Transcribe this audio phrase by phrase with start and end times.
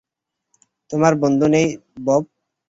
[0.91, 1.67] তোমার বন্ধু নেই,
[2.05, 2.23] বব।